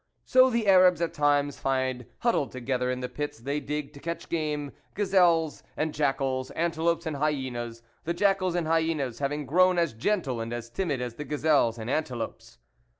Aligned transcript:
So 0.25 0.49
the 0.49 0.67
Arabs 0.67 0.99
at 0.99 1.13
times 1.13 1.59
find 1.59 2.07
huddled 2.21 2.51
together 2.51 2.89
in 2.89 3.01
the 3.01 3.07
pits 3.07 3.37
they 3.37 3.59
dig 3.59 3.93
to 3.93 3.99
catch 3.99 4.29
game, 4.29 4.71
gazelles 4.95 5.61
and 5.77 5.93
jackals, 5.93 6.49
antelopes 6.55 7.05
and 7.05 7.17
hyenas, 7.17 7.83
the 8.03 8.15
jackals 8.15 8.55
and 8.55 8.65
hyenas 8.65 9.19
having 9.19 9.45
grown 9.45 9.77
as 9.77 9.93
gentle 9.93 10.41
and 10.41 10.51
as 10.53 10.71
timid 10.71 11.01
as 11.03 11.13
the 11.17 11.23
gazelles 11.25 11.77
and 11.77 11.87
antelopes. 11.87 12.57